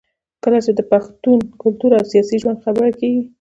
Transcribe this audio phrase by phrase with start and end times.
[0.43, 3.21] کله چې د پښتون کلتور او سياسي ژوند خبره کېږي